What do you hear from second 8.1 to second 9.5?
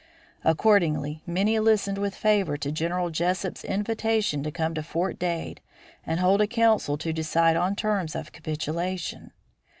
of capitulation.